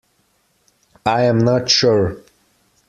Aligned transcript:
I 1.05 1.25
am 1.25 1.37
not 1.37 1.69
sure. 1.69 2.19